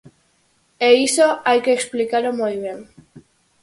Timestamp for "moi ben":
2.39-2.79